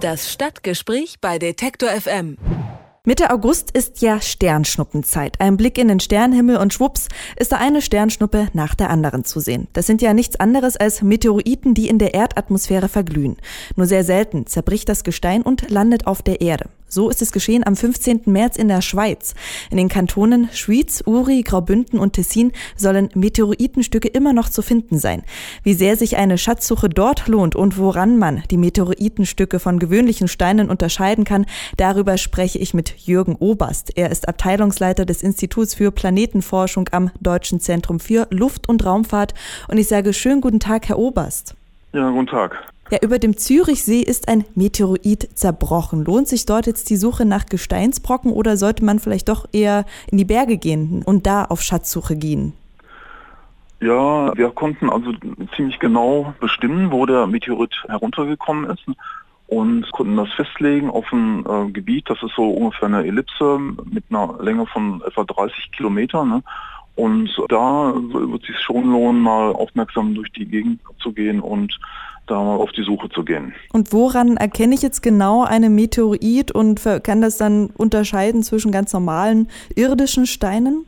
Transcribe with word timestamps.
Das 0.00 0.32
Stadtgespräch 0.32 1.16
bei 1.20 1.38
Detektor 1.38 1.90
FM. 1.90 2.38
Mitte 3.04 3.30
August 3.30 3.70
ist 3.72 4.00
ja 4.00 4.18
Sternschnuppenzeit. 4.22 5.38
Ein 5.42 5.58
Blick 5.58 5.76
in 5.76 5.88
den 5.88 6.00
Sternenhimmel 6.00 6.56
und 6.56 6.72
schwupps 6.72 7.08
ist 7.36 7.52
da 7.52 7.58
eine 7.58 7.82
Sternschnuppe 7.82 8.48
nach 8.54 8.74
der 8.74 8.88
anderen 8.88 9.26
zu 9.26 9.40
sehen. 9.40 9.68
Das 9.74 9.86
sind 9.86 10.00
ja 10.00 10.14
nichts 10.14 10.40
anderes 10.40 10.78
als 10.78 11.02
Meteoriten, 11.02 11.74
die 11.74 11.90
in 11.90 11.98
der 11.98 12.14
Erdatmosphäre 12.14 12.88
verglühen. 12.88 13.36
Nur 13.76 13.84
sehr 13.84 14.02
selten 14.02 14.46
zerbricht 14.46 14.88
das 14.88 15.04
Gestein 15.04 15.42
und 15.42 15.68
landet 15.68 16.06
auf 16.06 16.22
der 16.22 16.40
Erde. 16.40 16.70
So 16.90 17.08
ist 17.08 17.22
es 17.22 17.30
geschehen 17.30 17.64
am 17.64 17.76
15. 17.76 18.22
März 18.26 18.56
in 18.56 18.66
der 18.66 18.82
Schweiz. 18.82 19.34
In 19.70 19.76
den 19.76 19.88
Kantonen 19.88 20.48
Schwyz, 20.52 21.04
Uri, 21.06 21.42
Graubünden 21.42 22.00
und 22.00 22.14
Tessin 22.14 22.52
sollen 22.76 23.10
Meteoritenstücke 23.14 24.08
immer 24.08 24.32
noch 24.32 24.48
zu 24.48 24.60
finden 24.60 24.98
sein. 24.98 25.22
Wie 25.62 25.74
sehr 25.74 25.96
sich 25.96 26.16
eine 26.16 26.36
Schatzsuche 26.36 26.88
dort 26.88 27.28
lohnt 27.28 27.54
und 27.54 27.78
woran 27.78 28.18
man 28.18 28.42
die 28.50 28.56
Meteoritenstücke 28.56 29.60
von 29.60 29.78
gewöhnlichen 29.78 30.26
Steinen 30.26 30.68
unterscheiden 30.68 31.24
kann, 31.24 31.46
darüber 31.76 32.18
spreche 32.18 32.58
ich 32.58 32.74
mit 32.74 32.94
Jürgen 32.98 33.36
Oberst. 33.36 33.96
Er 33.96 34.10
ist 34.10 34.28
Abteilungsleiter 34.28 35.06
des 35.06 35.22
Instituts 35.22 35.74
für 35.74 35.92
Planetenforschung 35.92 36.88
am 36.90 37.12
Deutschen 37.20 37.60
Zentrum 37.60 38.00
für 38.00 38.26
Luft- 38.30 38.68
und 38.68 38.84
Raumfahrt. 38.84 39.34
Und 39.68 39.78
ich 39.78 39.86
sage 39.86 40.12
schönen 40.12 40.40
guten 40.40 40.58
Tag, 40.58 40.88
Herr 40.88 40.98
Oberst. 40.98 41.54
Ja, 41.92 42.10
guten 42.10 42.26
Tag. 42.26 42.56
Ja, 42.90 42.98
über 43.02 43.20
dem 43.20 43.36
Zürichsee 43.36 44.00
ist 44.00 44.28
ein 44.28 44.44
Meteorit 44.56 45.38
zerbrochen. 45.38 46.04
Lohnt 46.04 46.26
sich 46.26 46.44
dort 46.44 46.66
jetzt 46.66 46.90
die 46.90 46.96
Suche 46.96 47.24
nach 47.24 47.46
Gesteinsbrocken 47.46 48.32
oder 48.32 48.56
sollte 48.56 48.84
man 48.84 48.98
vielleicht 48.98 49.28
doch 49.28 49.46
eher 49.52 49.84
in 50.10 50.18
die 50.18 50.24
Berge 50.24 50.58
gehen 50.58 51.04
und 51.06 51.24
da 51.24 51.44
auf 51.44 51.62
Schatzsuche 51.62 52.16
gehen? 52.16 52.52
Ja, 53.80 54.36
wir 54.36 54.50
konnten 54.50 54.90
also 54.90 55.12
ziemlich 55.54 55.78
genau 55.78 56.34
bestimmen, 56.40 56.90
wo 56.90 57.06
der 57.06 57.28
Meteorit 57.28 57.72
heruntergekommen 57.86 58.68
ist 58.68 58.84
und 59.46 59.90
konnten 59.92 60.16
das 60.16 60.32
festlegen 60.32 60.90
auf 60.90 61.12
ein 61.12 61.44
äh, 61.46 61.70
Gebiet, 61.70 62.10
das 62.10 62.22
ist 62.22 62.34
so 62.34 62.50
ungefähr 62.50 62.88
eine 62.88 63.06
Ellipse 63.06 63.58
mit 63.58 64.04
einer 64.10 64.36
Länge 64.40 64.66
von 64.66 65.00
etwa 65.06 65.24
30 65.24 65.72
Kilometern. 65.72 66.28
Ne? 66.28 66.42
Und 67.00 67.30
da 67.48 67.94
wird 67.94 68.42
es 68.42 68.48
sich 68.48 68.58
schon 68.58 68.90
lohnen, 68.90 69.22
mal 69.22 69.52
aufmerksam 69.52 70.14
durch 70.14 70.30
die 70.32 70.44
Gegend 70.44 70.80
zu 71.02 71.12
gehen 71.12 71.40
und 71.40 71.78
da 72.26 72.34
mal 72.34 72.56
auf 72.56 72.72
die 72.72 72.82
Suche 72.82 73.08
zu 73.08 73.24
gehen. 73.24 73.54
Und 73.72 73.94
woran 73.94 74.36
erkenne 74.36 74.74
ich 74.74 74.82
jetzt 74.82 75.02
genau 75.02 75.42
einen 75.42 75.74
Meteorit 75.74 76.52
und 76.52 76.82
kann 77.02 77.22
das 77.22 77.38
dann 77.38 77.70
unterscheiden 77.70 78.42
zwischen 78.42 78.70
ganz 78.70 78.92
normalen 78.92 79.48
irdischen 79.74 80.26
Steinen? 80.26 80.84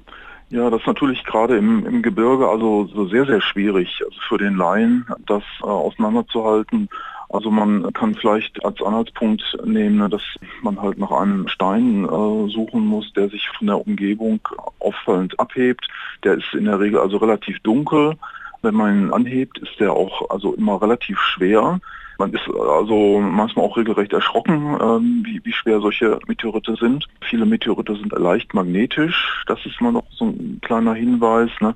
Ja, 0.51 0.69
das 0.69 0.83
ist 0.83 0.87
natürlich 0.87 1.25
gerade 1.25 1.57
im, 1.57 1.87
im 1.87 2.03
Gebirge 2.03 2.47
also 2.47 2.87
so 2.95 3.07
sehr, 3.07 3.25
sehr 3.25 3.41
schwierig 3.41 3.89
also 4.05 4.19
für 4.29 4.37
den 4.37 4.57
Laien, 4.57 5.07
das 5.27 5.43
äh, 5.63 5.65
auseinanderzuhalten. 5.65 6.91
Also 7.33 7.51
man 7.51 7.91
kann 7.95 8.15
vielleicht 8.15 8.63
als 8.63 8.83
Anhaltspunkt 8.83 9.43
nehmen, 9.65 10.11
dass 10.11 10.23
man 10.61 10.81
halt 10.81 10.99
nach 10.99 11.11
einem 11.11 11.49
Stein 11.49 12.05
äh, 12.05 12.51
suchen 12.51 12.87
muss, 12.87 13.11
der 13.15 13.31
sich 13.31 13.49
von 13.57 13.69
der 13.69 13.87
Umgebung 13.87 14.41
auffallend 14.79 15.41
abhebt. 15.41 15.89
Der 16.25 16.35
ist 16.35 16.53
in 16.53 16.67
der 16.67 16.79
Regel 16.79 17.01
also 17.01 17.17
relativ 17.17 17.59
dunkel. 17.61 18.17
Wenn 18.61 18.75
man 18.75 19.07
ihn 19.07 19.13
anhebt, 19.13 19.59
ist 19.59 19.81
der 19.81 19.93
auch 19.93 20.31
also 20.31 20.53
immer 20.53 20.81
relativ 20.81 21.19
schwer. 21.19 21.81
Man 22.19 22.35
ist 22.35 22.49
also 22.49 23.21
manchmal 23.21 23.65
auch 23.65 23.77
regelrecht 23.79 24.13
erschrocken, 24.13 24.77
ähm, 24.81 25.23
wie, 25.25 25.41
wie 25.43 25.53
schwer 25.53 25.81
solche 25.81 26.21
Meteorite 26.29 26.77
sind. 26.77 27.09
Viele 27.23 27.47
Meteorite 27.47 27.97
sind 27.97 28.13
leicht 28.13 28.53
magnetisch. 28.53 29.43
Das 29.47 29.59
ist 29.65 29.81
immer 29.81 29.93
noch 29.93 30.05
so 30.11 30.27
ein 30.27 30.61
kleiner 30.63 30.95
Hinweis. 30.95 31.51
Ne? 31.61 31.75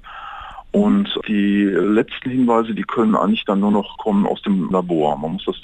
Und 0.76 1.08
die 1.26 1.64
letzten 1.64 2.28
Hinweise, 2.28 2.74
die 2.74 2.82
können 2.82 3.14
eigentlich 3.14 3.46
dann 3.46 3.60
nur 3.60 3.70
noch 3.70 3.96
kommen 3.96 4.26
aus 4.26 4.42
dem 4.42 4.70
Labor. 4.70 5.16
Man 5.16 5.32
muss 5.32 5.46
das 5.46 5.56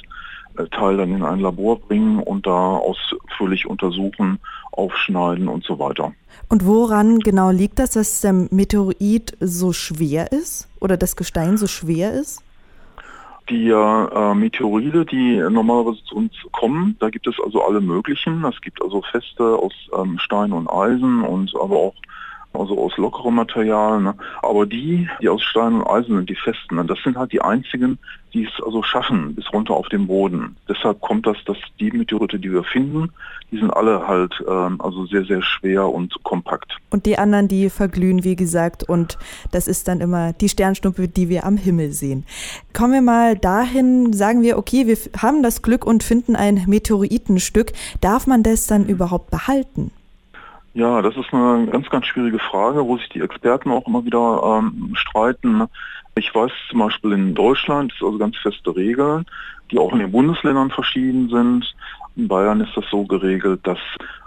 äh, 0.56 0.66
Teil 0.70 0.96
dann 0.96 1.14
in 1.14 1.22
ein 1.22 1.40
Labor 1.40 1.78
bringen 1.80 2.18
und 2.18 2.46
da 2.46 2.78
ausführlich 2.78 3.66
untersuchen, 3.66 4.38
aufschneiden 4.70 5.48
und 5.48 5.64
so 5.64 5.78
weiter. 5.78 6.14
Und 6.48 6.64
woran 6.64 7.18
genau 7.18 7.50
liegt 7.50 7.78
das, 7.78 7.90
dass 7.90 8.22
der 8.22 8.32
Meteorit 8.32 9.36
so 9.38 9.74
schwer 9.74 10.32
ist 10.32 10.70
oder 10.80 10.96
das 10.96 11.14
Gestein 11.14 11.58
so 11.58 11.66
schwer 11.66 12.14
ist? 12.14 12.42
Die 13.50 13.68
äh, 13.68 14.34
Meteorite, 14.34 15.04
die 15.04 15.36
normalerweise 15.50 16.02
zu 16.04 16.16
uns 16.16 16.32
kommen, 16.52 16.96
da 17.00 17.10
gibt 17.10 17.26
es 17.26 17.34
also 17.44 17.62
alle 17.62 17.82
möglichen. 17.82 18.42
Es 18.46 18.58
gibt 18.62 18.80
also 18.80 19.02
Feste 19.02 19.44
aus 19.44 19.74
ähm, 19.94 20.18
Stein 20.18 20.52
und 20.52 20.70
Eisen 20.70 21.20
und 21.20 21.54
aber 21.54 21.76
auch 21.76 21.94
also 22.52 22.78
aus 22.78 22.96
lockerem 22.96 23.34
Material. 23.34 24.00
Ne? 24.00 24.14
Aber 24.42 24.66
die, 24.66 25.08
die 25.20 25.28
aus 25.28 25.42
Stein 25.42 25.74
und 25.74 25.86
Eisen 25.86 26.16
sind, 26.16 26.30
die 26.30 26.36
festen, 26.36 26.76
ne? 26.76 26.84
das 26.84 26.98
sind 27.02 27.16
halt 27.16 27.32
die 27.32 27.40
einzigen, 27.40 27.98
die 28.32 28.44
es 28.44 28.64
also 28.64 28.82
schaffen 28.82 29.34
bis 29.34 29.52
runter 29.52 29.74
auf 29.74 29.88
den 29.88 30.06
Boden. 30.06 30.56
Deshalb 30.68 31.00
kommt 31.00 31.26
das, 31.26 31.36
dass 31.44 31.56
die 31.78 31.90
Meteorite, 31.90 32.38
die 32.38 32.50
wir 32.50 32.64
finden, 32.64 33.10
die 33.50 33.58
sind 33.58 33.70
alle 33.70 34.06
halt 34.06 34.32
ähm, 34.48 34.80
also 34.80 35.04
sehr, 35.06 35.24
sehr 35.24 35.42
schwer 35.42 35.88
und 35.88 36.14
kompakt. 36.22 36.76
Und 36.90 37.04
die 37.04 37.18
anderen, 37.18 37.48
die 37.48 37.68
verglühen, 37.68 38.24
wie 38.24 38.36
gesagt, 38.36 38.88
und 38.88 39.18
das 39.50 39.68
ist 39.68 39.88
dann 39.88 40.00
immer 40.00 40.32
die 40.32 40.48
Sternschnuppe, 40.48 41.08
die 41.08 41.28
wir 41.28 41.44
am 41.44 41.56
Himmel 41.56 41.92
sehen. 41.92 42.24
Kommen 42.72 42.94
wir 42.94 43.02
mal 43.02 43.36
dahin, 43.36 44.12
sagen 44.12 44.42
wir, 44.42 44.56
okay, 44.56 44.86
wir 44.86 44.96
haben 45.20 45.42
das 45.42 45.62
Glück 45.62 45.84
und 45.84 46.02
finden 46.02 46.34
ein 46.34 46.64
Meteoritenstück. 46.66 47.72
Darf 48.00 48.26
man 48.26 48.42
das 48.42 48.66
dann 48.66 48.86
überhaupt 48.86 49.30
behalten? 49.30 49.90
Ja, 50.74 51.02
das 51.02 51.16
ist 51.16 51.32
eine 51.32 51.66
ganz, 51.66 51.90
ganz 51.90 52.06
schwierige 52.06 52.38
Frage, 52.38 52.86
wo 52.86 52.96
sich 52.96 53.08
die 53.10 53.20
Experten 53.20 53.70
auch 53.70 53.86
immer 53.86 54.04
wieder 54.04 54.42
ähm, 54.42 54.94
streiten. 54.94 55.64
Ich 56.14 56.34
weiß 56.34 56.50
zum 56.70 56.78
Beispiel 56.78 57.12
in 57.12 57.34
Deutschland 57.34 57.92
ist 57.92 58.02
also 58.02 58.16
ganz 58.16 58.36
feste 58.38 58.74
Regeln, 58.74 59.26
die 59.70 59.78
auch 59.78 59.92
in 59.92 59.98
den 59.98 60.12
Bundesländern 60.12 60.70
verschieden 60.70 61.28
sind. 61.28 61.74
In 62.16 62.28
Bayern 62.28 62.60
ist 62.60 62.74
das 62.74 62.84
so 62.90 63.04
geregelt, 63.04 63.60
dass 63.64 63.78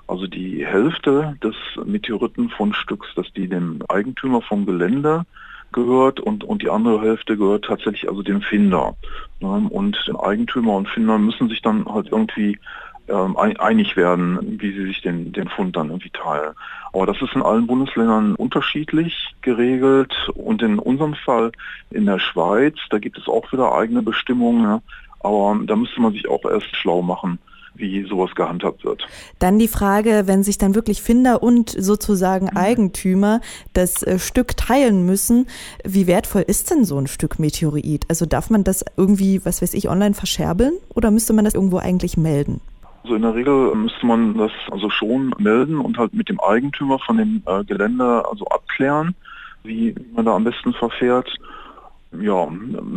also 0.08 0.28
die 0.28 0.64
Hälfte 0.66 1.36
des 1.44 1.56
Meteoritenfundstücks, 1.84 3.08
dass 3.16 3.32
die 3.34 3.48
dem 3.48 3.80
Eigentümer 3.90 4.42
vom 4.42 4.68
Gelände 4.68 5.26
gehört 5.72 6.20
und, 6.20 6.44
und 6.44 6.62
die 6.62 6.70
andere 6.70 7.02
Hälfte 7.02 7.38
gehört 7.38 7.66
tatsächlich 7.66 8.08
also 8.08 8.22
dem 8.22 8.42
Finder. 8.42 8.96
Und 9.40 9.98
Eigentümer 10.20 10.74
und 10.74 10.88
Finder 10.90 11.18
müssen 11.18 11.50
sich 11.50 11.62
dann 11.62 11.86
halt 11.86 12.08
irgendwie 12.12 12.60
ähm, 13.08 13.38
einig 13.38 13.96
werden, 13.96 14.60
wie 14.60 14.72
sie 14.74 14.86
sich 14.86 15.02
den, 15.02 15.32
den 15.32 15.48
Fund 15.50 15.76
dann 15.76 15.90
irgendwie 15.90 16.10
teilen. 16.10 16.54
Aber 16.94 17.06
das 17.06 17.22
ist 17.22 17.36
in 17.36 17.42
allen 17.42 17.68
Bundesländern 17.68 18.36
unterschiedlich 18.36 19.36
geregelt 19.42 20.14
und 20.34 20.62
in 20.62 20.80
unserem 20.80 21.14
Fall 21.14 21.52
in 21.92 22.06
der 22.06 22.20
Schweiz, 22.20 22.76
da 22.90 23.00
gibt 23.00 23.18
es 23.18 23.28
auch 23.28 23.52
wieder 23.52 23.76
eigene 23.76 24.02
Bestimmungen, 24.02 24.64
ja, 24.64 24.82
aber 25.20 25.60
da 25.66 25.76
müsste 25.76 26.02
man 26.02 26.14
sich 26.14 26.28
auch 26.28 26.46
erst 26.46 26.74
schlau 26.76 27.02
machen 27.02 27.40
wie 27.78 28.08
sowas 28.08 28.34
gehandhabt 28.36 28.84
wird. 28.84 29.06
Dann 29.40 29.60
die 29.60 29.68
Frage, 29.68 30.24
wenn 30.26 30.44
sich 30.44 30.58
dann 30.58 30.76
wirklich 30.76 31.02
Finder 31.02 31.44
und 31.44 31.70
sozusagen 31.70 32.46
mhm. 32.46 32.58
Eigentümer 32.58 33.42
das 33.74 34.02
äh, 34.04 34.20
Stück 34.20 34.58
teilen 34.58 35.06
müssen, 35.06 35.48
wie 35.84 36.08
wertvoll 36.08 36.44
ist 36.44 36.72
denn 36.72 36.86
so 36.86 36.98
ein 36.98 37.08
Stück 37.08 37.40
Meteorit? 37.40 38.06
Also 38.08 38.26
darf 38.26 38.50
man 38.50 38.64
das 38.64 38.86
irgendwie, 38.98 39.44
was 39.46 39.62
weiß 39.62 39.74
ich, 39.74 39.90
online 39.90 40.14
verscherbeln 40.14 40.74
oder 40.94 41.12
müsste 41.12 41.34
man 41.34 41.46
das 41.46 41.54
irgendwo 41.54 41.78
eigentlich 41.78 42.18
melden? 42.18 42.62
Also 43.06 43.14
in 43.14 43.22
der 43.22 43.36
Regel 43.36 43.76
müsste 43.76 44.04
man 44.04 44.36
das 44.36 44.52
also 44.72 44.90
schon 44.90 45.32
melden 45.38 45.78
und 45.78 46.00
halt 46.00 46.16
mit 46.16 46.28
dem 46.28 46.40
Eigentümer 46.40 46.98
von 46.98 47.18
dem 47.18 47.44
äh, 47.46 47.64
Gelände 47.64 48.26
also 48.28 48.48
abklären, 48.48 49.14
wie 49.62 49.94
man 50.16 50.26
da 50.26 50.34
am 50.34 50.44
besten 50.44 50.74
verfährt. 50.74 51.32
Ja, 52.20 52.48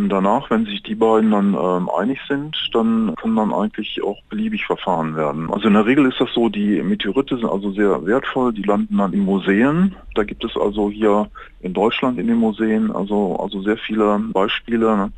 danach, 0.08 0.48
wenn 0.48 0.64
sich 0.64 0.82
die 0.82 0.94
beiden 0.94 1.30
dann 1.30 1.52
ähm, 1.52 1.90
einig 1.90 2.20
sind, 2.26 2.56
dann 2.72 3.14
kann 3.20 3.36
dann 3.36 3.52
eigentlich 3.52 4.02
auch 4.02 4.16
beliebig 4.30 4.64
verfahren 4.64 5.14
werden. 5.14 5.52
Also 5.52 5.68
in 5.68 5.74
der 5.74 5.84
Regel 5.84 6.06
ist 6.06 6.18
das 6.18 6.32
so, 6.32 6.48
die 6.48 6.82
Meteorite 6.82 7.36
sind 7.36 7.50
also 7.50 7.70
sehr 7.72 8.06
wertvoll, 8.06 8.54
die 8.54 8.62
landen 8.62 8.96
dann 8.96 9.12
in 9.12 9.26
Museen. 9.26 9.94
Da 10.14 10.24
gibt 10.24 10.42
es 10.42 10.56
also 10.56 10.90
hier 10.90 11.28
in 11.60 11.74
Deutschland 11.74 12.18
in 12.18 12.28
den 12.28 12.38
Museen 12.38 12.90
also, 12.90 13.36
also 13.38 13.60
sehr 13.60 13.76
viele 13.76 14.18
Beispiele. 14.32 15.10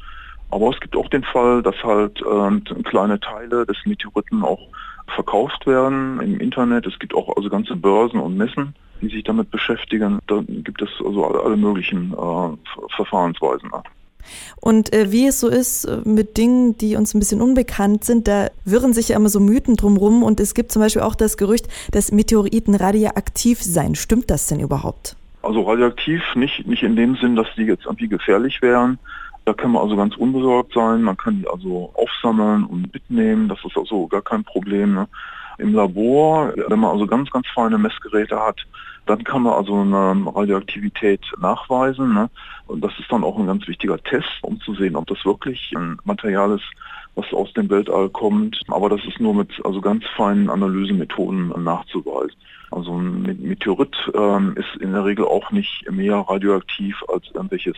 Ne? 0.50 0.56
Aber 0.56 0.70
es 0.70 0.80
gibt 0.80 0.96
auch 0.96 1.08
den 1.08 1.24
Fall, 1.24 1.62
dass 1.62 1.76
halt 1.82 2.20
äh, 2.22 2.82
kleine 2.82 3.20
Teile 3.20 3.66
des 3.66 3.76
Meteoriten 3.84 4.42
auch 4.42 4.68
verkauft 5.14 5.66
werden 5.66 6.20
im 6.20 6.38
Internet. 6.40 6.86
Es 6.86 6.98
gibt 6.98 7.14
auch 7.14 7.36
also 7.36 7.48
ganze 7.48 7.76
Börsen 7.76 8.20
und 8.20 8.36
Messen, 8.36 8.74
die 9.00 9.08
sich 9.08 9.24
damit 9.24 9.50
beschäftigen. 9.50 10.20
Da 10.26 10.42
gibt 10.46 10.82
es 10.82 10.88
also 11.04 11.26
alle, 11.26 11.56
möglichen 11.56 12.12
äh, 12.12 12.94
Verfahrensweisen. 12.94 13.70
Und 14.60 14.92
äh, 14.92 15.10
wie 15.10 15.26
es 15.26 15.40
so 15.40 15.48
ist 15.48 15.86
äh, 15.86 15.98
mit 16.04 16.36
Dingen, 16.36 16.76
die 16.78 16.94
uns 16.94 17.14
ein 17.14 17.18
bisschen 17.18 17.40
unbekannt 17.40 18.04
sind, 18.04 18.28
da 18.28 18.48
wirren 18.64 18.92
sich 18.92 19.08
ja 19.08 19.16
immer 19.16 19.30
so 19.30 19.40
Mythen 19.40 19.76
drumherum. 19.76 20.22
Und 20.22 20.38
es 20.38 20.54
gibt 20.54 20.70
zum 20.70 20.82
Beispiel 20.82 21.02
auch 21.02 21.14
das 21.14 21.36
Gerücht, 21.36 21.66
dass 21.90 22.12
Meteoriten 22.12 22.74
radioaktiv 22.74 23.60
seien. 23.62 23.94
Stimmt 23.94 24.30
das 24.30 24.46
denn 24.46 24.60
überhaupt? 24.60 25.16
Also 25.42 25.62
radioaktiv 25.62 26.22
nicht, 26.36 26.66
nicht 26.66 26.82
in 26.82 26.96
dem 26.96 27.16
Sinn, 27.16 27.34
dass 27.34 27.48
die 27.56 27.62
jetzt 27.62 27.86
irgendwie 27.86 28.08
gefährlich 28.08 28.60
wären. 28.60 28.98
Da 29.44 29.52
kann 29.54 29.72
man 29.72 29.82
also 29.82 29.96
ganz 29.96 30.16
unbesorgt 30.16 30.74
sein, 30.74 31.02
man 31.02 31.16
kann 31.16 31.40
die 31.40 31.48
also 31.48 31.92
aufsammeln 31.94 32.64
und 32.64 32.92
mitnehmen, 32.92 33.48
das 33.48 33.58
ist 33.64 33.76
also 33.76 34.06
gar 34.06 34.22
kein 34.22 34.44
Problem. 34.44 34.94
Ne? 34.94 35.08
Im 35.58 35.74
Labor, 35.74 36.52
wenn 36.68 36.78
man 36.78 36.90
also 36.90 37.06
ganz, 37.06 37.30
ganz 37.30 37.46
feine 37.54 37.78
Messgeräte 37.78 38.38
hat, 38.38 38.60
dann 39.06 39.24
kann 39.24 39.42
man 39.42 39.54
also 39.54 39.80
eine 39.80 40.24
Radioaktivität 40.34 41.20
nachweisen. 41.40 42.14
Ne? 42.14 42.30
Und 42.66 42.84
das 42.84 42.92
ist 42.98 43.10
dann 43.10 43.24
auch 43.24 43.38
ein 43.38 43.46
ganz 43.46 43.66
wichtiger 43.66 44.00
Test, 44.02 44.28
um 44.42 44.60
zu 44.60 44.74
sehen, 44.74 44.96
ob 44.96 45.06
das 45.06 45.24
wirklich 45.24 45.72
ein 45.76 45.98
Material 46.04 46.52
ist, 46.52 46.64
was 47.14 47.32
aus 47.32 47.52
dem 47.54 47.68
Weltall 47.70 48.08
kommt. 48.10 48.60
Aber 48.68 48.88
das 48.88 49.04
ist 49.04 49.20
nur 49.20 49.34
mit 49.34 49.50
also 49.64 49.80
ganz 49.80 50.04
feinen 50.16 50.48
Analysemethoden 50.48 51.48
nachzuweisen. 51.64 52.36
Also 52.70 52.96
ein 52.96 53.22
Meteorit 53.22 53.96
ähm, 54.14 54.54
ist 54.56 54.80
in 54.80 54.92
der 54.92 55.04
Regel 55.04 55.24
auch 55.24 55.50
nicht 55.50 55.90
mehr 55.90 56.24
radioaktiv 56.28 57.02
als 57.08 57.26
irgendwelches 57.34 57.76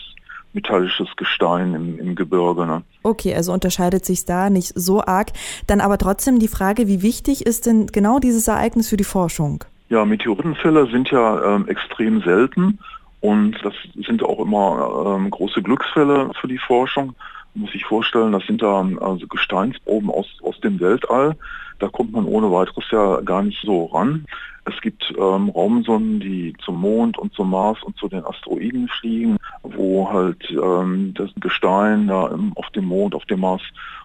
metallisches 0.52 1.08
Gestein 1.16 1.74
im, 1.74 1.98
im 1.98 2.14
Gebirge. 2.14 2.66
Ne? 2.66 2.82
Okay, 3.02 3.34
also 3.34 3.52
unterscheidet 3.52 4.04
sich 4.04 4.24
da 4.24 4.50
nicht 4.50 4.72
so 4.74 5.02
arg. 5.02 5.32
Dann 5.66 5.80
aber 5.80 5.98
trotzdem 5.98 6.38
die 6.38 6.48
Frage, 6.48 6.88
wie 6.88 7.02
wichtig 7.02 7.46
ist 7.46 7.66
denn 7.66 7.86
genau 7.86 8.18
dieses 8.18 8.48
Ereignis 8.48 8.88
für 8.88 8.96
die 8.96 9.04
Forschung? 9.04 9.64
Ja, 9.88 10.04
Meteoritenfälle 10.04 10.86
sind 10.90 11.10
ja 11.10 11.54
ähm, 11.54 11.68
extrem 11.68 12.22
selten 12.22 12.78
und 13.20 13.56
das 13.62 13.74
sind 14.06 14.22
auch 14.22 14.40
immer 14.40 15.16
ähm, 15.16 15.30
große 15.30 15.62
Glücksfälle 15.62 16.30
für 16.40 16.48
die 16.48 16.58
Forschung. 16.58 17.14
Muss 17.54 17.72
sich 17.72 17.84
vorstellen, 17.84 18.32
das 18.32 18.46
sind 18.46 18.62
da 18.62 18.86
also 19.00 19.26
Gesteinsproben 19.26 20.10
aus, 20.10 20.26
aus 20.42 20.58
dem 20.60 20.80
Weltall. 20.80 21.36
Da 21.78 21.88
kommt 21.88 22.12
man 22.12 22.24
ohne 22.24 22.50
weiteres 22.50 22.84
ja 22.90 23.20
gar 23.20 23.42
nicht 23.42 23.60
so 23.62 23.86
ran. 23.86 24.24
Es 24.64 24.80
gibt 24.80 25.12
ähm, 25.18 25.48
Raumsonden, 25.48 26.20
die 26.20 26.54
zum 26.64 26.80
Mond 26.80 27.18
und 27.18 27.34
zum 27.34 27.50
Mars 27.50 27.82
und 27.82 27.96
zu 27.96 28.08
den 28.08 28.24
Asteroiden 28.24 28.88
fliegen, 28.88 29.36
wo 29.62 30.08
halt 30.10 30.48
ähm, 30.50 31.12
das 31.14 31.30
Gestein 31.40 32.06
da 32.06 32.28
im, 32.28 32.52
auf 32.54 32.70
dem 32.70 32.84
Mond, 32.84 33.14
auf 33.14 33.24
dem 33.24 33.40
Mars 33.40 33.62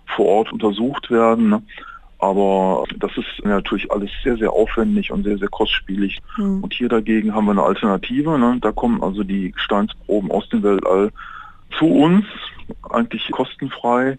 vor 0.07 0.25
Ort 0.25 0.51
untersucht 0.51 1.11
werden. 1.11 1.49
Ne? 1.49 1.61
Aber 2.19 2.85
das 2.97 3.11
ist 3.17 3.45
natürlich 3.45 3.91
alles 3.91 4.09
sehr, 4.23 4.37
sehr 4.37 4.51
aufwendig 4.51 5.11
und 5.11 5.23
sehr, 5.23 5.37
sehr 5.37 5.49
kostspielig. 5.49 6.19
Mhm. 6.37 6.63
Und 6.63 6.73
hier 6.73 6.89
dagegen 6.89 7.35
haben 7.35 7.45
wir 7.45 7.51
eine 7.51 7.63
Alternative. 7.63 8.39
Ne? 8.39 8.57
Da 8.59 8.71
kommen 8.71 9.03
also 9.03 9.23
die 9.23 9.51
Gesteinsproben 9.51 10.31
aus 10.31 10.49
dem 10.49 10.63
Weltall 10.63 11.11
zu 11.77 11.85
uns, 11.85 12.25
eigentlich 12.89 13.29
kostenfrei. 13.31 14.17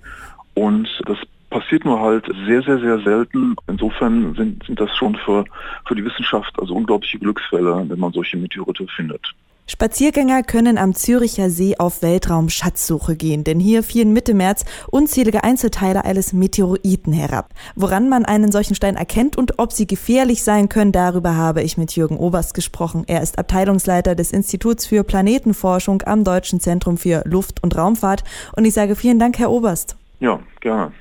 Und 0.54 0.88
das 1.06 1.18
passiert 1.50 1.84
nur 1.84 2.00
halt 2.00 2.26
sehr, 2.46 2.62
sehr, 2.62 2.78
sehr 2.78 2.98
selten. 3.00 3.56
Insofern 3.66 4.34
sind, 4.34 4.64
sind 4.64 4.80
das 4.80 4.94
schon 4.96 5.14
für, 5.16 5.44
für 5.86 5.94
die 5.94 6.04
Wissenschaft 6.04 6.52
also 6.58 6.74
unglaubliche 6.74 7.18
Glücksfälle, 7.18 7.84
wenn 7.88 7.98
man 7.98 8.12
solche 8.12 8.36
Meteorite 8.36 8.86
findet. 8.88 9.34
Spaziergänger 9.70 10.42
können 10.44 10.78
am 10.78 10.94
Züricher 10.94 11.50
See 11.50 11.76
auf 11.78 12.00
Weltraumschatzsuche 12.00 13.16
gehen, 13.16 13.44
denn 13.44 13.60
hier 13.60 13.82
fielen 13.82 14.14
Mitte 14.14 14.32
März 14.32 14.64
unzählige 14.90 15.44
Einzelteile 15.44 16.06
eines 16.06 16.32
Meteoriten 16.32 17.12
herab. 17.12 17.52
Woran 17.76 18.08
man 18.08 18.24
einen 18.24 18.50
solchen 18.50 18.74
Stein 18.74 18.96
erkennt 18.96 19.36
und 19.36 19.58
ob 19.58 19.72
sie 19.72 19.86
gefährlich 19.86 20.42
sein 20.42 20.70
können, 20.70 20.90
darüber 20.90 21.36
habe 21.36 21.62
ich 21.62 21.76
mit 21.76 21.94
Jürgen 21.94 22.16
Oberst 22.16 22.54
gesprochen. 22.54 23.04
Er 23.06 23.22
ist 23.22 23.38
Abteilungsleiter 23.38 24.14
des 24.14 24.32
Instituts 24.32 24.86
für 24.86 25.04
Planetenforschung 25.04 26.02
am 26.06 26.24
Deutschen 26.24 26.60
Zentrum 26.60 26.96
für 26.96 27.22
Luft- 27.26 27.62
und 27.62 27.76
Raumfahrt 27.76 28.24
und 28.56 28.64
ich 28.64 28.72
sage 28.72 28.96
vielen 28.96 29.18
Dank, 29.18 29.38
Herr 29.38 29.50
Oberst. 29.50 29.96
Ja, 30.18 30.40
gerne. 30.62 30.92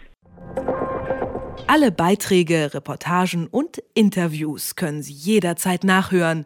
Alle 1.68 1.92
Beiträge, 1.92 2.74
Reportagen 2.74 3.48
und 3.48 3.82
Interviews 3.94 4.76
können 4.76 5.02
Sie 5.04 5.14
jederzeit 5.14 5.86
nachhören 5.86 6.46